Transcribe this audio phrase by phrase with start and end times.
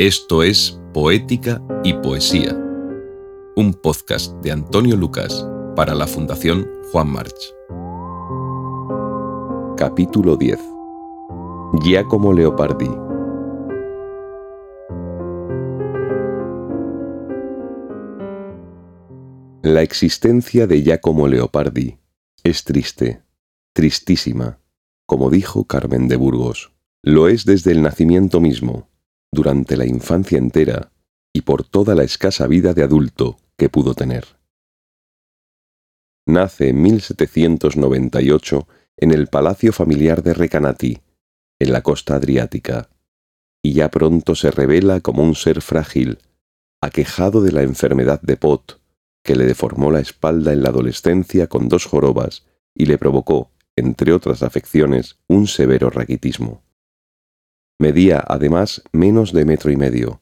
[0.00, 2.54] Esto es Poética y Poesía,
[3.54, 7.54] un podcast de Antonio Lucas para la Fundación Juan March.
[9.76, 10.58] Capítulo 10
[11.82, 12.88] Giacomo Leopardi
[19.60, 21.98] La existencia de Giacomo Leopardi
[22.42, 23.20] es triste,
[23.74, 24.60] tristísima,
[25.04, 26.72] como dijo Carmen de Burgos.
[27.02, 28.89] Lo es desde el nacimiento mismo,
[29.32, 30.92] durante la infancia entera
[31.32, 34.24] y por toda la escasa vida de adulto que pudo tener.
[36.26, 40.98] Nace en 1798 en el palacio familiar de Recanati,
[41.58, 42.90] en la costa adriática,
[43.62, 46.18] y ya pronto se revela como un ser frágil,
[46.80, 48.80] aquejado de la enfermedad de Pot,
[49.22, 54.12] que le deformó la espalda en la adolescencia con dos jorobas y le provocó, entre
[54.12, 56.62] otras afecciones, un severo raquitismo.
[57.80, 60.20] Medía, además, menos de metro y medio.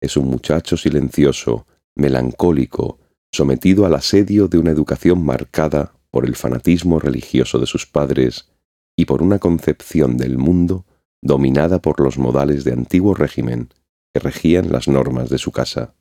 [0.00, 2.98] Es un muchacho silencioso, melancólico,
[3.30, 8.48] sometido al asedio de una educación marcada por el fanatismo religioso de sus padres
[8.96, 10.86] y por una concepción del mundo
[11.20, 13.68] dominada por los modales de antiguo régimen
[14.14, 15.94] que regían las normas de su casa.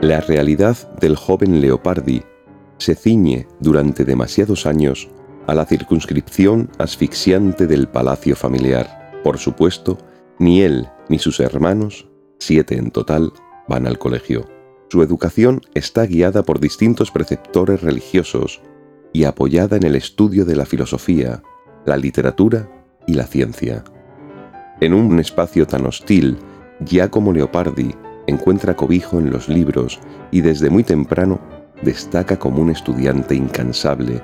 [0.00, 2.22] La realidad del joven Leopardi
[2.78, 5.08] se ciñe durante demasiados años
[5.46, 9.20] a la circunscripción asfixiante del palacio familiar.
[9.22, 9.98] Por supuesto,
[10.38, 13.32] ni él ni sus hermanos, siete en total,
[13.68, 14.46] van al colegio.
[14.90, 18.62] Su educación está guiada por distintos preceptores religiosos
[19.12, 21.42] y apoyada en el estudio de la filosofía,
[21.84, 22.70] la literatura
[23.06, 23.84] y la ciencia.
[24.80, 26.38] En un espacio tan hostil,
[26.84, 27.94] Giacomo Leopardi
[28.26, 29.98] encuentra cobijo en los libros
[30.30, 31.40] y desde muy temprano
[31.82, 34.22] destaca como un estudiante incansable,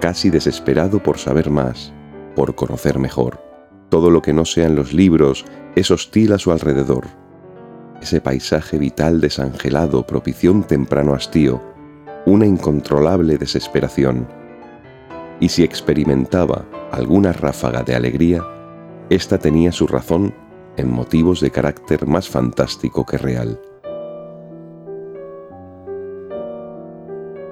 [0.00, 1.92] casi desesperado por saber más,
[2.34, 3.40] por conocer mejor.
[3.88, 7.06] Todo lo que no sea en los libros es hostil a su alrededor.
[8.00, 11.62] Ese paisaje vital desangelado propició temprano hastío,
[12.26, 14.26] una incontrolable desesperación.
[15.40, 18.42] Y si experimentaba alguna ráfaga de alegría,
[19.08, 20.34] ésta tenía su razón
[20.76, 23.60] en motivos de carácter más fantástico que real.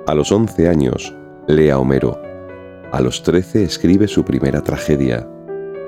[0.06, 1.14] A los 11 años,
[1.48, 2.20] lee a Homero.
[2.92, 5.26] A los 13 escribe su primera tragedia.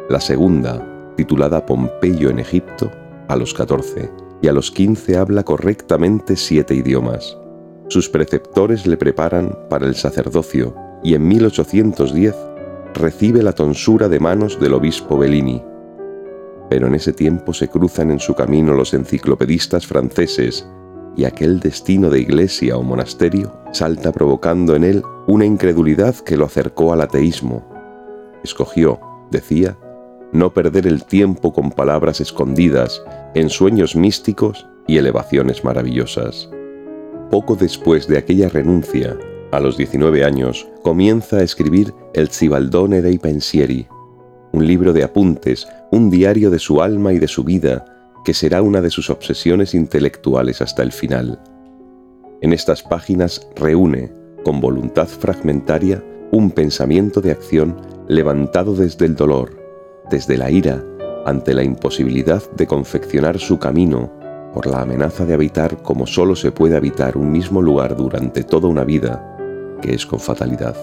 [0.08, 2.90] La segunda, titulada Pompeyo en Egipto,
[3.28, 4.10] a los 14.
[4.40, 7.36] Y a los 15 habla correctamente siete idiomas.
[7.88, 12.34] Sus preceptores le preparan para el sacerdocio y en 1810
[12.94, 15.62] recibe la tonsura de manos del obispo Bellini.
[16.70, 20.66] Pero en ese tiempo se cruzan en su camino los enciclopedistas franceses
[21.16, 26.44] y aquel destino de iglesia o monasterio salta provocando en él una incredulidad que lo
[26.44, 27.64] acercó al ateísmo.
[28.44, 29.00] Escogió,
[29.30, 29.76] decía,
[30.32, 33.02] no perder el tiempo con palabras escondidas,
[33.34, 36.50] en sueños místicos y elevaciones maravillosas.
[37.30, 39.16] Poco después de aquella renuncia,
[39.52, 43.86] a los 19 años, comienza a escribir El Cibaldone dei Pensieri,
[44.52, 47.95] un libro de apuntes, un diario de su alma y de su vida,
[48.26, 51.40] que será una de sus obsesiones intelectuales hasta el final.
[52.40, 54.12] En estas páginas reúne,
[54.44, 57.76] con voluntad fragmentaria, un pensamiento de acción
[58.08, 59.56] levantado desde el dolor,
[60.10, 60.82] desde la ira,
[61.24, 64.12] ante la imposibilidad de confeccionar su camino,
[64.52, 68.66] por la amenaza de habitar como solo se puede habitar un mismo lugar durante toda
[68.66, 69.36] una vida,
[69.80, 70.74] que es con fatalidad.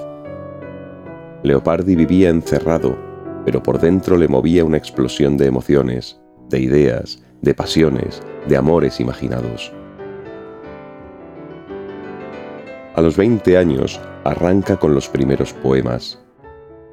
[1.44, 2.98] Leopardi vivía encerrado,
[3.44, 9.02] pero por dentro le movía una explosión de emociones, de ideas, de pasiones, de amores
[9.02, 9.72] imaginados.
[12.96, 16.20] A los 20 años arranca con los primeros poemas.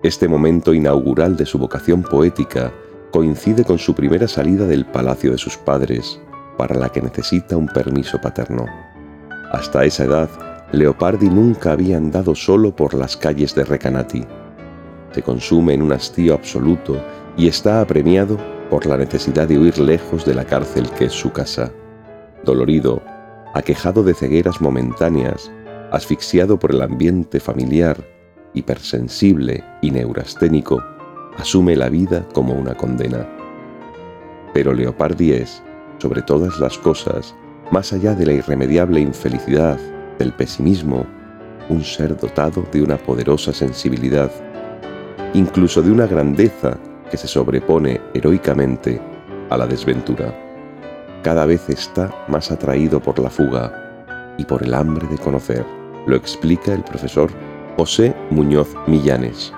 [0.03, 2.73] Este momento inaugural de su vocación poética
[3.13, 6.21] coincide con su primera salida del palacio de sus padres,
[6.59, 8.67] para la que necesita un permiso paterno.
[9.53, 10.29] Hasta esa edad,
[10.73, 14.25] Leopardi nunca había andado solo por las calles de Recanati.
[15.13, 17.01] Se consume en un hastío absoluto
[17.37, 18.37] y está apremiado
[18.71, 21.73] por la necesidad de huir lejos de la cárcel que es su casa.
[22.45, 23.03] Dolorido,
[23.53, 25.51] aquejado de cegueras momentáneas,
[25.91, 27.99] asfixiado por el ambiente familiar,
[28.55, 30.83] hipersensible y neurasténico,
[31.37, 33.29] asume la vida como una condena.
[34.55, 35.63] Pero Leopardi es,
[35.99, 37.35] sobre todas las cosas,
[37.73, 39.79] más allá de la irremediable infelicidad,
[40.19, 41.07] del pesimismo,
[41.69, 44.31] un ser dotado de una poderosa sensibilidad,
[45.35, 46.79] incluso de una grandeza
[47.11, 49.01] que se sobrepone heroicamente
[49.51, 50.35] a la desventura.
[51.23, 55.67] Cada vez está más atraído por la fuga y por el hambre de conocer,
[56.07, 57.31] lo explica el profesor
[57.77, 59.53] José Muñoz Millanes.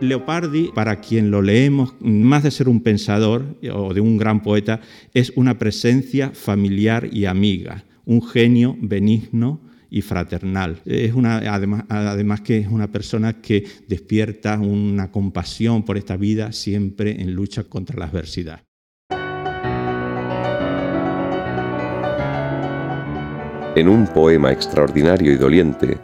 [0.00, 4.80] Leopardi, para quien lo leemos, más de ser un pensador o de un gran poeta,
[5.14, 9.60] es una presencia familiar y amiga, un genio benigno
[9.92, 10.80] y fraternal.
[10.86, 16.50] Es una, además, además que es una persona que despierta una compasión por esta vida
[16.52, 18.62] siempre en lucha contra la adversidad.
[23.74, 25.98] En un poema extraordinario y doliente,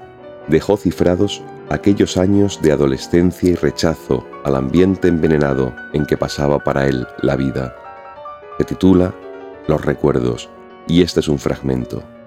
[0.48, 6.86] dejó cifrados aquellos años de adolescencia y rechazo al ambiente envenenado en que pasaba para
[6.86, 7.74] él la vida.
[8.58, 9.14] Se titula
[9.66, 10.50] Los recuerdos,
[10.86, 12.17] y este es un fragmento.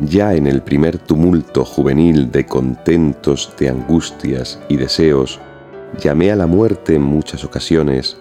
[0.00, 5.38] Ya en el primer tumulto juvenil de contentos, de angustias y deseos,
[6.00, 8.16] llamé a la muerte en muchas ocasiones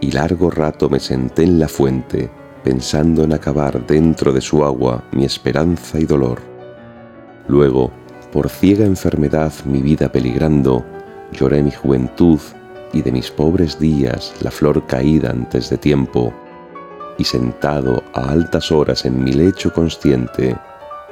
[0.00, 2.30] y largo rato me senté en la fuente
[2.62, 6.40] pensando en acabar dentro de su agua mi esperanza y dolor.
[7.48, 7.90] Luego,
[8.32, 10.84] por ciega enfermedad mi vida peligrando,
[11.32, 12.38] lloré mi juventud
[12.92, 16.32] y de mis pobres días la flor caída antes de tiempo,
[17.18, 20.56] y sentado a altas horas en mi lecho consciente,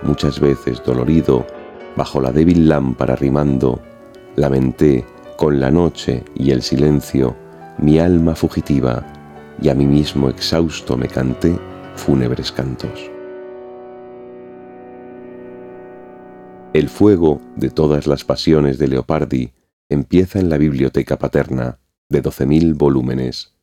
[0.02, 1.46] muchas veces dolorido,
[1.96, 3.80] bajo la débil lámpara rimando,
[4.36, 5.04] lamenté
[5.36, 7.36] con la noche y el silencio
[7.78, 9.04] mi alma fugitiva,
[9.60, 11.58] y a mí mismo exhausto me canté
[11.94, 13.10] fúnebres cantos.
[16.72, 19.52] El fuego de todas las pasiones de Leopardi
[19.90, 21.78] empieza en la biblioteca paterna,
[22.08, 23.54] de 12.000 volúmenes.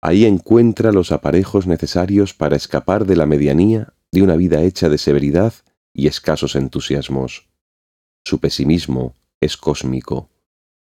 [0.00, 4.98] Ahí encuentra los aparejos necesarios para escapar de la medianía de una vida hecha de
[4.98, 5.52] severidad
[5.94, 7.48] y escasos entusiasmos.
[8.26, 10.28] Su pesimismo es cósmico.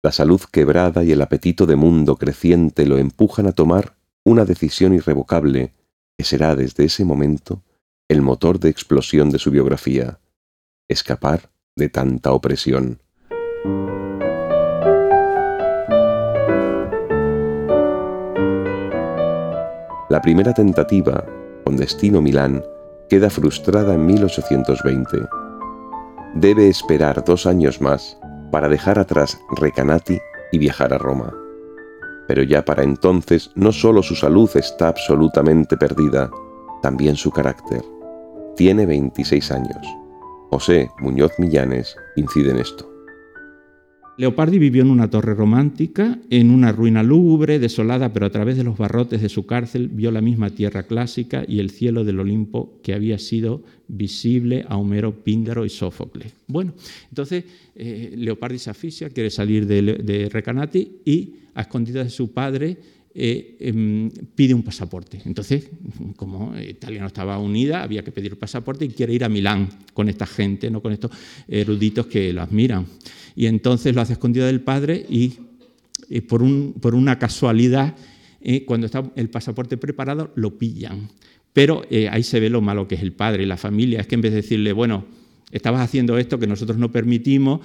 [0.03, 4.93] La salud quebrada y el apetito de mundo creciente lo empujan a tomar una decisión
[4.93, 5.73] irrevocable
[6.19, 7.63] que será desde ese momento
[8.09, 10.21] el motor de explosión de su biografía
[10.89, 13.01] escapar de tanta opresión.
[20.09, 21.27] La primera tentativa,
[21.65, 22.65] con destino Milán,
[23.09, 25.27] queda frustrada en 1820.
[26.35, 28.19] Debe esperar dos años más
[28.53, 30.19] para dejar atrás Recanati
[30.53, 31.33] y viajar a Roma.
[32.27, 36.31] Pero ya para entonces no solo su salud está absolutamente perdida,
[36.83, 37.83] también su carácter.
[38.57, 39.87] Tiene 26 años.
[40.51, 42.98] José Muñoz Millanes incide en esto.
[44.19, 48.65] Leopardi vivió en una torre romántica, en una ruina lúgubre, desolada, pero a través de
[48.65, 52.81] los barrotes de su cárcel vio la misma tierra clásica y el cielo del Olimpo
[52.83, 56.33] que había sido visible a Homero, Píndaro y Sófocles.
[56.49, 56.75] Bueno,
[57.11, 57.45] entonces
[57.77, 62.77] eh, Leopardi se asfixia, quiere salir de, de Recanati y, a escondidas de su padre,
[63.21, 65.21] eh, em, pide un pasaporte.
[65.25, 65.69] Entonces,
[66.15, 70.09] como Italia no estaba unida, había que pedir pasaporte y quiere ir a Milán con
[70.09, 71.11] esta gente, no con estos
[71.49, 72.87] eruditos que lo admiran.
[73.35, 75.33] Y entonces lo hace escondido del padre y,
[76.29, 77.97] por, un, por, una casualidad,
[78.41, 81.09] eh, cuando está el pasaporte preparado, lo pillan.
[81.53, 84.01] Pero eh, ahí se ve lo malo que es el padre y la familia.
[84.01, 85.07] Es que en vez de decirle, bueno,
[85.51, 87.63] estabas haciendo esto que nosotros no permitimos,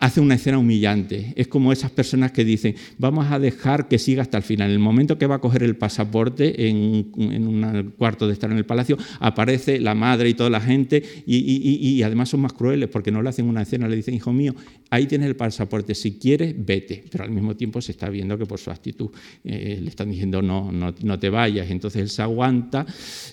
[0.00, 1.34] hace una escena humillante.
[1.36, 4.68] Es como esas personas que dicen, vamos a dejar que siga hasta el final.
[4.68, 8.56] En el momento que va a coger el pasaporte en, un cuarto de estar en
[8.56, 13.12] el palacio, aparece la madre y toda la gente y, además son más crueles porque
[13.12, 14.54] no le hacen una escena, le dicen, hijo mío,
[14.88, 17.04] ahí tienes el pasaporte, si quieres, vete.
[17.10, 19.10] Pero al mismo tiempo se está viendo que por su actitud
[19.44, 21.70] eh, le están diciendo, no, no, te vayas.
[21.70, 22.86] Entonces él se aguanta,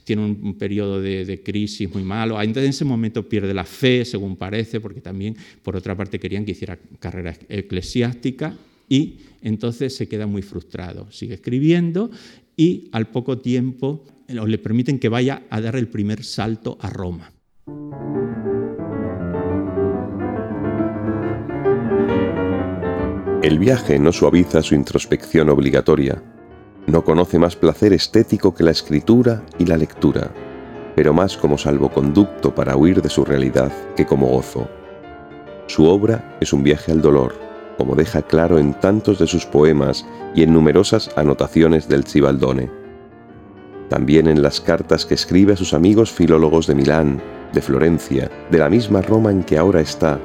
[0.03, 2.41] tiene un, periodo de, de, crisis muy malo.
[2.41, 6.43] Entonces en ese momento pierde la fe, según parece, porque también, por otra parte, querían
[6.43, 8.55] que hiciera carrera eclesiástica
[8.89, 11.11] y entonces se queda muy frustrado.
[11.11, 12.09] Sigue escribiendo
[12.55, 17.31] y al poco tiempo le permiten que vaya a dar el primer salto a Roma.
[23.43, 26.21] El viaje no suaviza su introspección obligatoria.
[26.87, 30.33] No conoce más placer estético que la escritura y la lectura,
[30.95, 34.67] pero más como salvoconducto para huir de su realidad que como gozo.
[35.67, 37.35] Su obra es un viaje al dolor,
[37.77, 42.71] como deja claro en tantos de sus poemas y en numerosas anotaciones del Cibaldone.
[43.89, 47.21] También en las cartas que escribe a sus amigos filólogos de Milán,
[47.53, 50.19] de Florencia, de la misma Roma en que ahora está,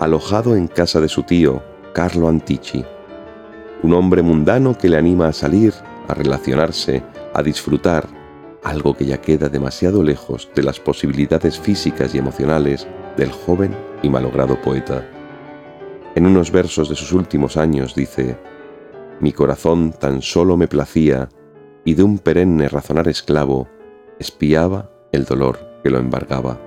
[0.00, 1.62] alojado en casa de su tío,
[1.92, 2.84] Carlo Antici.
[3.82, 5.74] Un hombre mundano que le anima a salir,
[6.08, 7.02] a relacionarse,
[7.34, 8.06] a disfrutar,
[8.64, 14.08] algo que ya queda demasiado lejos de las posibilidades físicas y emocionales del joven y
[14.08, 15.04] malogrado poeta.
[16.14, 18.38] En unos versos de sus últimos años dice,
[19.20, 21.28] Mi corazón tan solo me placía
[21.84, 23.68] y de un perenne razonar esclavo
[24.18, 26.58] espiaba el dolor que lo embargaba.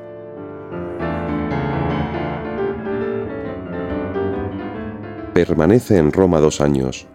[5.34, 7.08] Permanece en Roma dos años.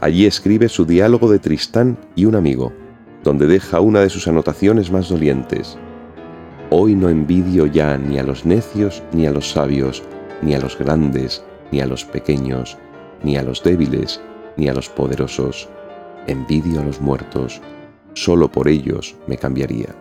[0.00, 2.72] Allí escribe su diálogo de Tristán y un amigo,
[3.22, 5.78] donde deja una de sus anotaciones más dolientes.
[6.70, 10.02] Hoy no envidio ya ni a los necios ni a los sabios,
[10.42, 12.76] ni a los grandes, ni a los pequeños,
[13.22, 14.20] ni a los débiles,
[14.58, 15.66] ni a los poderosos.
[16.26, 17.62] Envidio a los muertos,
[18.12, 19.94] solo por ellos me cambiaría.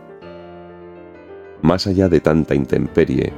[1.61, 3.31] Más allá de tanta intemperie,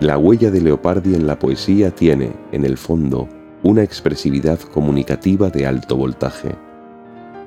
[0.00, 3.28] la huella de Leopardi en la poesía tiene, en el fondo,
[3.62, 6.56] una expresividad comunicativa de alto voltaje.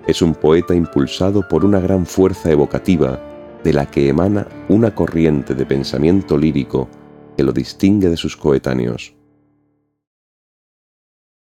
[0.08, 3.20] Es un poeta impulsado por una gran fuerza evocativa
[3.68, 6.88] de la que emana una corriente de pensamiento lírico
[7.36, 9.14] que lo distingue de sus coetáneos.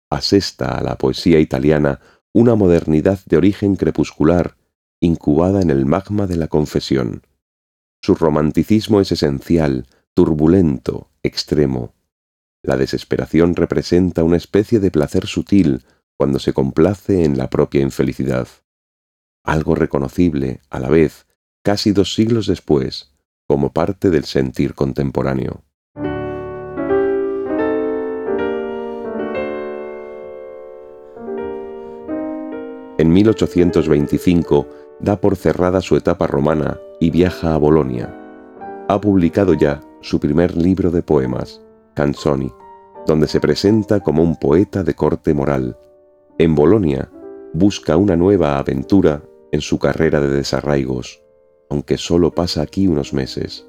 [0.10, 2.00] Asesta a la poesía italiana
[2.34, 4.58] una modernidad de origen crepuscular,
[5.00, 7.22] incubada en el magma de la confesión.
[8.01, 11.94] Su romanticismo es esencial, turbulento, extremo.
[12.63, 15.86] La desesperación representa una especie de placer sutil
[16.17, 18.48] cuando se complace en la propia infelicidad.
[19.44, 21.25] Algo reconocible, a la vez,
[21.65, 23.12] casi dos siglos después,
[23.48, 25.63] como parte del sentir contemporáneo.
[33.00, 34.67] En 1825
[35.00, 38.15] da por cerrada su etapa romana y viaja a Bolonia.
[38.88, 41.62] Ha publicado ya su primer libro de poemas,
[41.95, 42.53] Canzoni,
[43.07, 45.75] donde se presenta como un poeta de corte moral.
[46.38, 47.10] En Bolonia
[47.53, 51.25] busca una nueva aventura en su carrera de desarraigos,
[51.69, 53.67] aunque solo pasa aquí unos meses.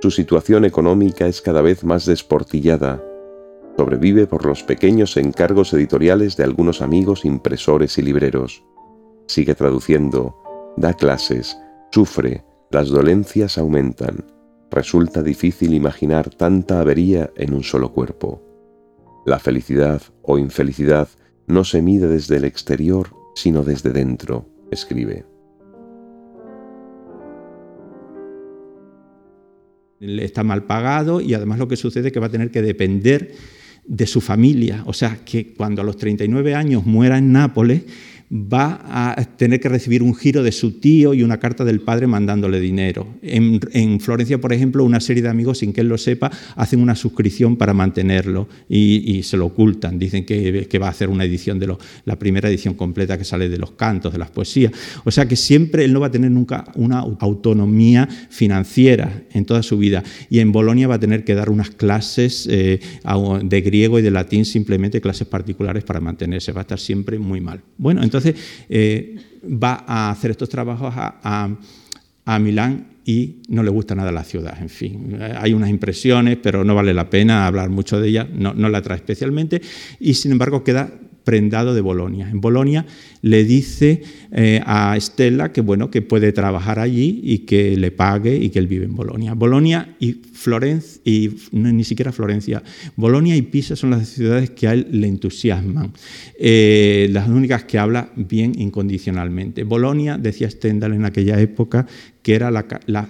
[0.00, 3.02] Su situación económica es cada vez más desportillada
[3.80, 8.62] Sobrevive por los pequeños encargos editoriales de algunos amigos impresores y libreros.
[9.26, 10.36] Sigue traduciendo,
[10.76, 11.56] da clases,
[11.90, 14.26] sufre, las dolencias aumentan.
[14.70, 18.42] Resulta difícil imaginar tanta avería en un solo cuerpo.
[19.24, 21.08] La felicidad o infelicidad
[21.46, 25.24] no se mide desde el exterior, sino desde dentro, escribe.
[30.00, 33.34] Está mal pagado y además lo que sucede es que va a tener que depender
[33.86, 34.82] de su familia.
[34.86, 37.82] O sea, que cuando a los 39 años muera en Nápoles,
[38.32, 42.06] va a tener que recibir un giro de su tío y una carta del padre
[42.06, 43.18] mandándole dinero.
[43.22, 46.94] En, Florencia, por ejemplo, una serie de amigos, sin que él lo sepa, hacen una
[46.94, 49.98] suscripción para mantenerlo y, se lo ocultan.
[49.98, 53.58] Dicen que, va a hacer una edición de la primera edición completa que sale de
[53.58, 54.72] los cantos, de las poesías.
[55.04, 59.62] O sea que siempre él no va a tener nunca una autonomía financiera en toda
[59.62, 60.04] su vida.
[60.30, 62.80] Y en Bolonia va a tener que dar unas clases eh,
[63.42, 66.52] de griego y de latín, simplemente clases particulares para mantenerse.
[66.52, 67.60] Va a estar siempre muy mal.
[67.76, 71.48] Bueno, entonces entonces, eh, va a hacer estos trabajos a,
[72.38, 74.56] Milán y no le gusta nada la ciudad.
[74.60, 78.54] En fin, hay unas impresiones, pero no vale la pena hablar mucho de ella, no,
[78.54, 79.60] no la trae especialmente,
[79.98, 80.92] y sin embargo queda
[81.24, 82.28] prendado de Bolonia.
[82.28, 82.86] En Bolonia
[83.22, 88.36] le dice eh, a Estela que, bueno, que puede trabajar allí y que le pague
[88.36, 89.34] y que él vive en Bolonia.
[89.34, 92.62] Bolonia y Florencia, y ni siquiera Florencia,
[92.96, 95.92] Bolonia y Pisa son las ciudades que a él le entusiasman,
[96.38, 99.64] eh, las únicas que habla bien incondicionalmente.
[99.64, 101.86] Bolonia, decía Stendhal en aquella época,
[102.22, 102.50] que era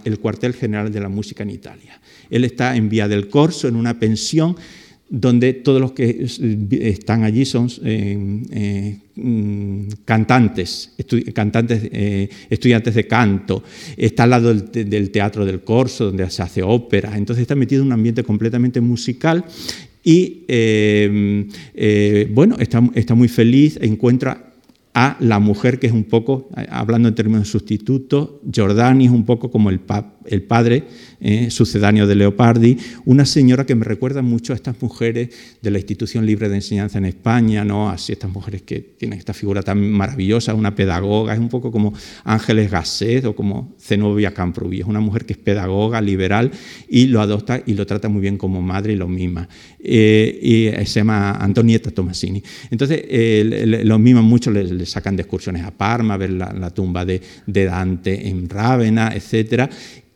[0.04, 2.00] el cuartel general de la música en Italia.
[2.30, 4.56] Él está en Vía del Corso, en una pensión,
[5.10, 6.24] donde todos los que
[6.82, 10.94] están allí son eh, eh, mm, cantantes,
[11.34, 13.64] cantantes eh, estudiantes de canto,
[13.96, 17.88] está al lado del, Teatro del Corso, donde se hace ópera, entonces está metido en
[17.88, 19.44] un ambiente completamente musical
[20.04, 20.44] y
[22.32, 24.46] bueno, está, está muy feliz, encuentra
[24.94, 29.50] a la mujer que es un poco, hablando en términos sustitutos, Giordani es un poco
[29.50, 29.80] como el,
[30.26, 30.84] el padre
[31.20, 35.78] eh, sucedáneo de Leopardi, una señora que me recuerda mucho a estas mujeres de la
[35.78, 37.90] institución libre de enseñanza en España, ¿no?
[37.90, 41.92] así estas mujeres que tienen esta figura tan maravillosa, una pedagoga, es un poco como
[42.24, 46.50] Ángeles Gasset o como Zenobia Camprubí, es una mujer que es pedagoga, liberal
[46.88, 49.48] y lo adopta y lo trata muy bien como madre y lo mima.
[49.78, 52.42] Eh, y se llama Antonieta Tomasini.
[52.70, 57.04] Entonces, eh, lo miman mucho, le, sacan de excursiones a Parma, a ver la, tumba
[57.04, 59.70] de, de, Dante en Rávena, etc.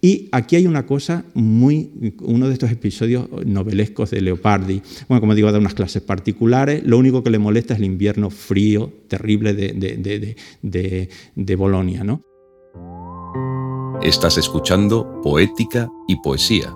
[0.05, 4.83] Y aquí hay una cosa muy, uno de estos episodios novelescos de Leopardi.
[5.09, 6.83] Bueno, como digo, da unas clases particulares.
[6.85, 12.05] Lo único que le molesta es el invierno frío, terrible de, de, de, de Bolonia,
[12.05, 12.21] ¿no?
[14.03, 16.71] Estás escuchando Poética y Poesía,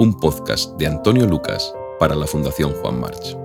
[0.00, 3.43] un podcast de Antonio Lucas para la Fundación Juan March.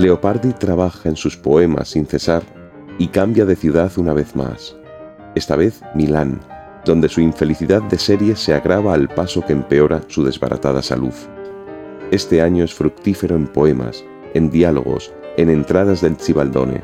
[0.00, 2.42] Leopardi trabaja en sus poemas sin cesar
[2.98, 4.74] y cambia de ciudad una vez más.
[5.34, 6.40] Esta vez Milán,
[6.86, 11.12] donde su infelicidad de serie se agrava al paso que empeora su desbaratada salud.
[12.10, 14.02] Este año es fructífero en poemas,
[14.32, 16.80] en diálogos, en entradas del Cibaldone.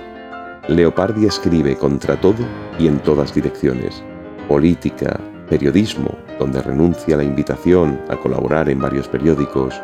[0.68, 2.44] Leopardi escribe contra todo
[2.78, 4.04] y en todas direcciones.
[4.46, 5.18] Política,
[5.48, 9.74] periodismo, donde renuncia a la invitación a colaborar en varios periódicos.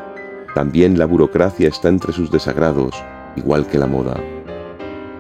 [0.54, 2.94] También la burocracia está entre sus desagrados,
[3.36, 4.20] igual que la moda.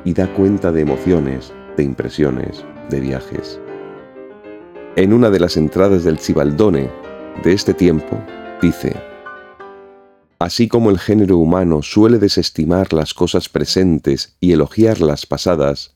[0.04, 3.60] Y da cuenta de emociones, de impresiones, de viajes.
[4.96, 6.90] En una de las entradas del Cibaldone
[7.42, 8.18] de este tiempo,
[8.60, 8.94] dice,
[10.38, 15.94] Así como el género humano suele desestimar las cosas presentes y elogiar las pasadas,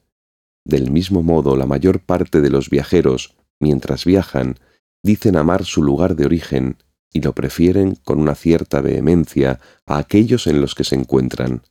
[0.64, 4.56] del mismo modo la mayor parte de los viajeros, mientras viajan,
[5.02, 6.76] dicen amar su lugar de origen
[7.12, 11.62] y lo prefieren con una cierta vehemencia a aquellos en los que se encuentran.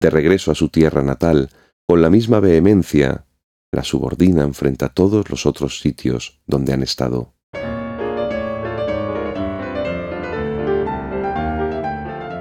[0.00, 1.50] De regreso a su tierra natal,
[1.86, 3.26] con la misma vehemencia,
[3.72, 7.34] la subordinan frente a todos los otros sitios donde han estado.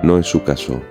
[0.04, 0.82] No es su caso,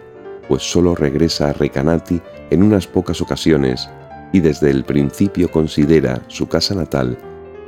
[0.48, 3.88] pues solo regresa a Recanati en unas pocas ocasiones
[4.32, 7.18] y desde el principio considera su casa natal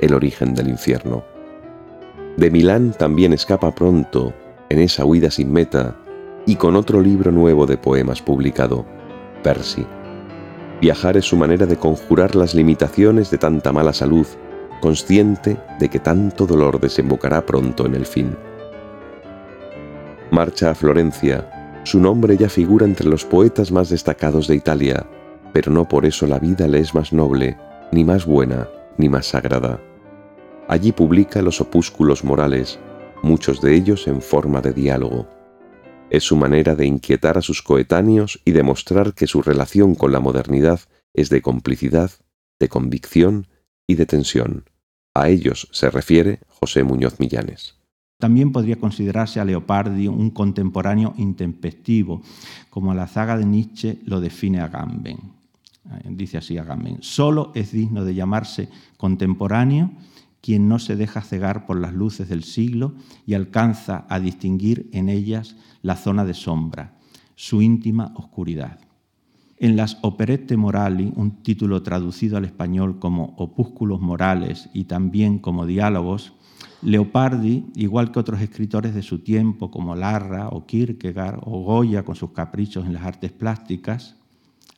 [0.01, 1.23] el origen del infierno.
[2.37, 4.33] De Milán también escapa pronto,
[4.69, 5.95] en esa huida sin meta,
[6.45, 8.85] y con otro libro nuevo de poemas publicado,
[9.43, 9.85] Percy.
[10.81, 14.27] Viajar es su manera de conjurar las limitaciones de tanta mala salud,
[14.81, 18.35] consciente de que tanto dolor desembocará pronto en el fin.
[20.31, 21.81] Marcha a Florencia.
[21.83, 25.05] Su nombre ya figura entre los poetas más destacados de Italia,
[25.53, 27.57] pero no por eso la vida le es más noble,
[27.91, 29.79] ni más buena, ni más sagrada.
[30.67, 32.79] Allí publica los opúsculos morales,
[33.21, 35.27] muchos de ellos en forma de diálogo.
[36.09, 40.19] Es su manera de inquietar a sus coetáneos y demostrar que su relación con la
[40.19, 40.79] modernidad
[41.13, 42.11] es de complicidad,
[42.59, 43.47] de convicción
[43.87, 44.65] y de tensión.
[45.13, 47.75] A ellos se refiere José Muñoz Millanes.
[48.19, 52.21] También podría considerarse a Leopardi un contemporáneo intempestivo,
[52.69, 55.17] como la zaga de Nietzsche lo define Agamben.
[55.17, 59.91] Eh, dice así Agamben, solo es digno de llamarse contemporáneo
[60.45, 62.93] quien no se deja cegar por las luces del siglo
[63.25, 66.99] y alcanza a distinguir en ellas la zona de sombra,
[67.33, 68.79] su íntima oscuridad.
[69.57, 75.65] En las Operette Morali, un título traducido al español como Opúsculos Morales y también como
[75.65, 76.33] Diálogos,
[76.83, 82.15] Leopardi, igual que otros escritores de su tiempo como Larra o Kierkegaard o Goya con
[82.15, 84.15] sus caprichos en las artes plásticas,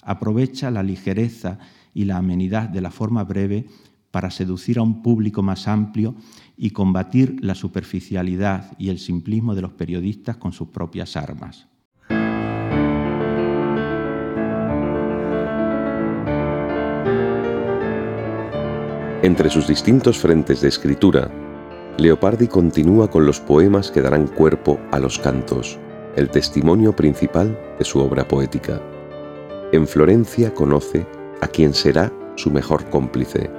[0.02, 1.60] aprovecha la ligereza
[1.94, 3.66] y la amenidad de la forma breve
[4.12, 6.16] para seducir a un público más amplio
[6.56, 11.68] y combatir la superficialidad y el simplismo de los periodistas con sus propias armas.
[19.24, 21.30] Entre sus distintos frentes de escritura,
[21.98, 25.80] Leopardi continúa con los poemas que darán cuerpo a los cantos,
[26.16, 28.80] el testimonio principal de su obra poética.
[29.72, 31.06] En Florencia conoce
[31.42, 33.50] a quien será su mejor cómplice,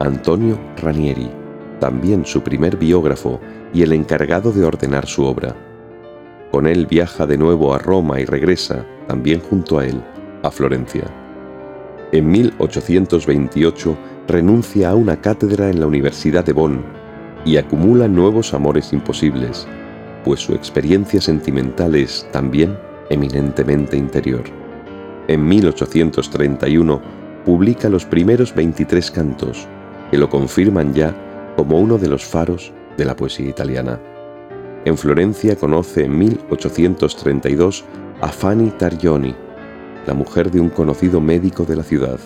[0.00, 1.30] Antonio Ranieri,
[1.78, 3.38] también su primer biógrafo
[3.74, 5.54] y el encargado de ordenar su obra.
[6.50, 10.02] Con él viaja de nuevo a Roma y regresa, también junto a él,
[10.42, 11.04] a Florencia.
[12.12, 16.82] En 1828 renuncia a una cátedra en la Universidad de Bonn
[17.44, 19.68] y acumula nuevos amores imposibles,
[20.24, 22.74] pues su experiencia sentimental es también
[23.10, 24.44] eminentemente interior.
[25.28, 27.02] En 1831
[27.44, 29.68] publica los primeros 23 cantos,
[30.10, 31.14] que lo confirman ya
[31.56, 34.00] como uno de los faros de la poesía italiana.
[34.84, 37.84] En Florencia conoce en 1832
[38.20, 39.34] a Fanny Targioni,
[40.06, 42.18] la mujer de un conocido médico de la ciudad.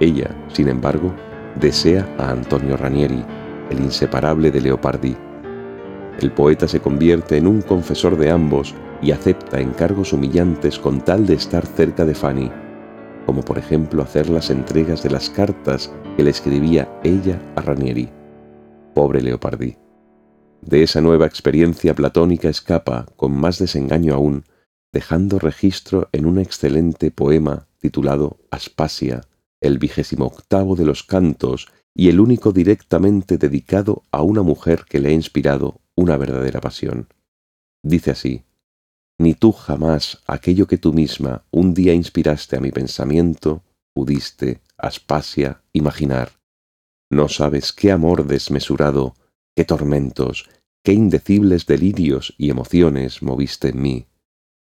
[0.00, 1.12] Ella, sin embargo,
[1.60, 3.24] desea a Antonio Ranieri,
[3.70, 5.16] el inseparable de Leopardi.
[6.20, 11.26] El poeta se convierte en un confesor de ambos y acepta encargos humillantes con tal
[11.26, 12.50] de estar cerca de Fanny,
[13.26, 18.08] como por ejemplo hacer las entregas de las cartas que le escribía ella a Ranieri.
[18.94, 19.76] Pobre Leopardi.
[20.60, 24.44] De esa nueva experiencia platónica escapa, con más desengaño aún,
[24.92, 29.22] dejando registro en un excelente poema titulado Aspasia,
[29.60, 35.00] el vigésimo octavo de los cantos y el único directamente dedicado a una mujer que
[35.00, 37.08] le ha inspirado una verdadera pasión.
[37.82, 38.44] Dice así,
[39.18, 43.62] ni tú jamás aquello que tú misma un día inspiraste a mi pensamiento
[43.94, 46.32] pudiste, Aspasia, imaginar.
[47.10, 49.14] No sabes qué amor desmesurado,
[49.56, 50.48] qué tormentos,
[50.82, 54.06] qué indecibles delirios y emociones moviste en mí,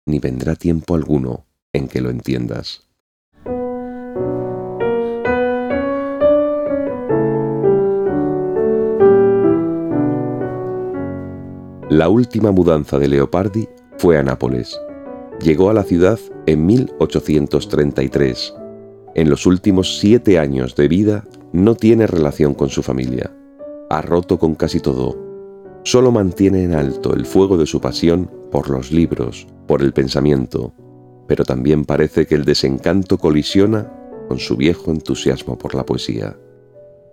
[0.07, 2.89] ni vendrá tiempo alguno en que lo entiendas.
[11.91, 14.81] La última mudanza de Leopardi fue a Nápoles.
[15.41, 18.55] Llegó a la ciudad en 1833.
[19.15, 23.33] En los últimos siete años de vida no tiene relación con su familia.
[23.91, 25.17] Ha roto con casi todo.
[25.83, 30.73] Solo mantiene en alto el fuego de su pasión por los libros, por el pensamiento,
[31.27, 33.93] pero también parece que el desencanto colisiona
[34.29, 36.37] con su viejo entusiasmo por la poesía.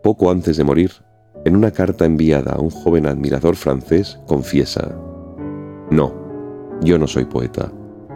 [0.03, 0.91] Poco antes de morir,
[1.45, 4.95] en una carta enviada a un joven admirador francés, confiesa,
[5.89, 6.24] No,
[6.81, 7.71] yo no soy poeta.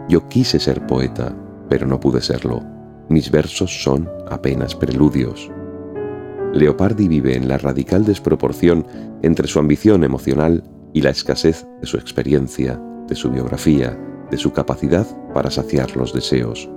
[0.08, 1.34] Yo quise ser poeta,
[1.68, 2.62] pero no pude serlo.
[3.08, 5.50] Mis versos son apenas preludios.
[6.52, 8.86] Leopardi vive en la radical desproporción
[9.22, 13.98] entre su ambición emocional y la escasez de su experiencia, de su biografía,
[14.30, 16.68] de su capacidad para saciar los deseos.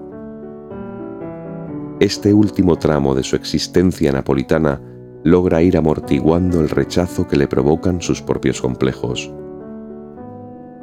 [1.99, 4.81] Este último tramo de su existencia napolitana
[5.23, 9.31] logra ir amortiguando el rechazo que le provocan sus propios complejos.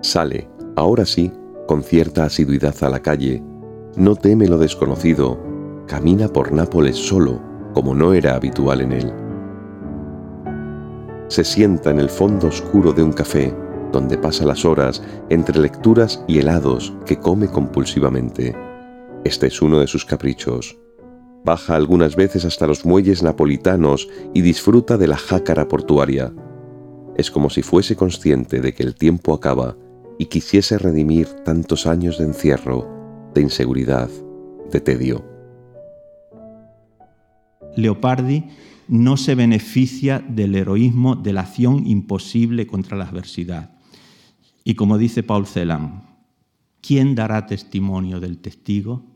[0.00, 0.48] Sale,
[0.80, 1.30] ahora sí,
[1.66, 3.42] con cierta asiduidad a la calle,
[3.96, 5.38] no teme lo desconocido,
[5.86, 7.38] camina por Nápoles solo,
[7.74, 9.12] como no era habitual en él.
[11.28, 13.54] Se sienta en el fondo oscuro de un café,
[13.92, 18.56] donde pasa las horas entre lecturas y helados que come compulsivamente.
[19.24, 20.78] Este es uno de sus caprichos.
[21.44, 26.32] Baja algunas veces hasta los muelles napolitanos y disfruta de la jácara portuaria.
[27.16, 29.76] Es como si fuese consciente de que el tiempo acaba
[30.20, 34.10] y quisiese redimir tantos años de encierro, de inseguridad,
[34.70, 35.24] de tedio.
[37.74, 38.44] Leopardi
[38.86, 43.70] no se beneficia del heroísmo de la acción imposible contra la adversidad.
[44.62, 46.04] Y como dice Paul Celan,
[46.82, 49.06] ¿quién dará testimonio del testigo?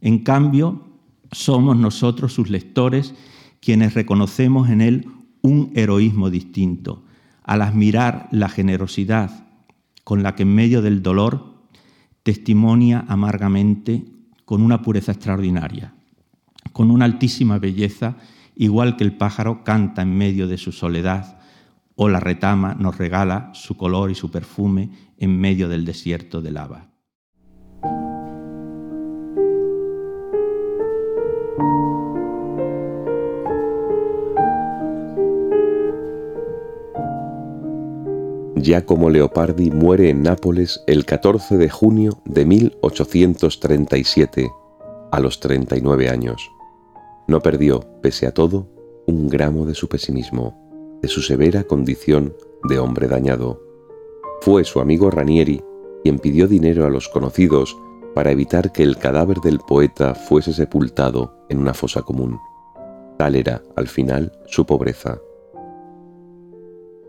[0.00, 0.88] En cambio,
[1.30, 3.14] somos nosotros, sus lectores,
[3.60, 5.06] quienes reconocemos en él
[5.40, 7.04] un heroísmo distinto,
[7.44, 9.47] al admirar la generosidad
[10.08, 11.68] con la que en medio del dolor
[12.22, 14.06] testimonia amargamente
[14.46, 15.92] con una pureza extraordinaria,
[16.72, 18.16] con una altísima belleza,
[18.56, 21.38] igual que el pájaro canta en medio de su soledad,
[21.94, 26.52] o la retama nos regala su color y su perfume en medio del desierto de
[26.52, 26.87] lava.
[38.62, 44.50] Giacomo Leopardi muere en Nápoles el 14 de junio de 1837,
[45.10, 46.50] a los 39 años.
[47.26, 48.68] No perdió, pese a todo,
[49.06, 50.68] un gramo de su pesimismo
[51.02, 52.34] de su severa condición
[52.68, 53.60] de hombre dañado.
[54.40, 55.62] Fue su amigo Ranieri
[56.02, 57.76] quien pidió dinero a los conocidos
[58.14, 62.38] para evitar que el cadáver del poeta fuese sepultado en una fosa común.
[63.16, 65.18] Tal era, al final, su pobreza.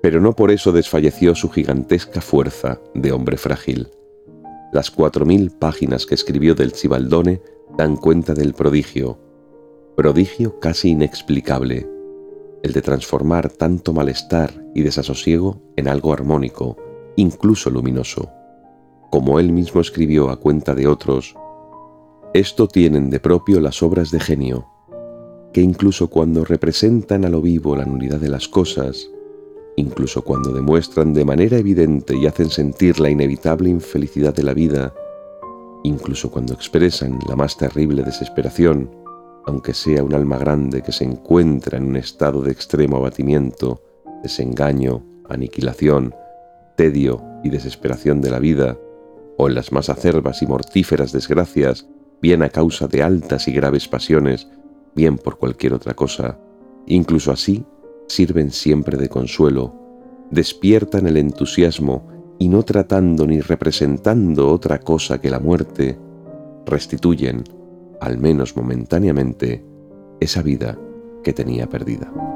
[0.01, 3.89] Pero no por eso desfalleció su gigantesca fuerza de hombre frágil.
[4.71, 7.41] Las cuatro mil páginas que escribió del Cibaldone
[7.77, 9.19] dan cuenta del prodigio,
[9.95, 11.88] prodigio casi inexplicable,
[12.63, 16.77] el de transformar tanto malestar y desasosiego en algo armónico,
[17.15, 18.29] incluso luminoso.
[19.12, 21.35] Como él mismo escribió a cuenta de otros,
[22.33, 24.67] esto tienen de propio las obras de genio,
[25.51, 29.09] que incluso cuando representan a lo vivo la nulidad de las cosas,
[29.75, 34.93] incluso cuando demuestran de manera evidente y hacen sentir la inevitable infelicidad de la vida,
[35.84, 38.89] incluso cuando expresan la más terrible desesperación,
[39.45, 43.82] aunque sea un alma grande que se encuentra en un estado de extremo abatimiento,
[44.21, 46.13] desengaño, aniquilación,
[46.75, 48.77] tedio y desesperación de la vida,
[49.38, 51.88] o en las más acerbas y mortíferas desgracias,
[52.21, 54.49] bien a causa de altas y graves pasiones,
[54.93, 56.38] bien por cualquier otra cosa,
[56.86, 57.65] incluso así
[58.10, 59.74] sirven siempre de consuelo,
[60.32, 62.08] despiertan el entusiasmo
[62.39, 65.98] y no tratando ni representando otra cosa que la muerte,
[66.65, 67.43] restituyen,
[68.02, 69.63] al menos momentáneamente,
[70.19, 70.78] esa vida
[71.24, 72.29] que tenía perdida.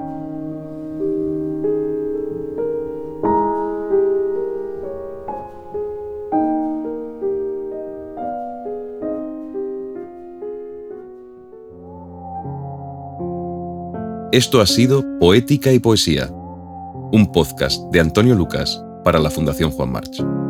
[14.34, 19.92] Esto ha sido Poética y Poesía, un podcast de Antonio Lucas para la Fundación Juan
[19.92, 20.43] March.